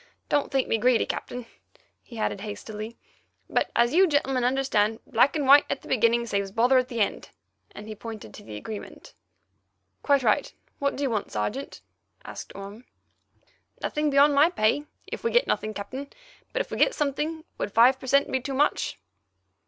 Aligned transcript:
Don't 0.29 0.51
think 0.51 0.67
me 0.67 0.79
greedy, 0.79 1.05
Captain," 1.05 1.45
he 2.01 2.17
added 2.17 2.41
hastily, 2.41 2.97
"but, 3.47 3.69
as 3.75 3.93
you 3.93 4.07
gentlemen 4.07 4.43
understand, 4.43 4.99
black 5.05 5.35
and 5.35 5.45
white 5.45 5.65
at 5.69 5.83
the 5.83 5.87
beginning 5.87 6.25
saves 6.25 6.49
bother 6.51 6.79
at 6.79 6.87
the 6.87 6.99
end"—and 6.99 7.87
he 7.87 7.93
pointed 7.93 8.33
to 8.33 8.41
the 8.41 8.55
agreement. 8.55 9.13
"Quite 10.01 10.23
right. 10.23 10.51
What 10.79 10.95
do 10.95 11.03
you 11.03 11.11
want, 11.11 11.31
Sergeant?" 11.31 11.81
asked 12.25 12.51
Orme. 12.55 12.85
"Nothing 13.79 14.09
beyond 14.09 14.33
my 14.33 14.49
pay, 14.49 14.85
if 15.05 15.23
we 15.23 15.29
get 15.29 15.45
nothing, 15.45 15.71
Captain, 15.71 16.09
but 16.51 16.61
if 16.61 16.71
we 16.71 16.77
get 16.79 16.95
something, 16.95 17.43
would 17.59 17.71
five 17.71 17.99
per 17.99 18.07
cent. 18.07 18.31
be 18.31 18.39
too 18.39 18.55
much?" 18.55 18.97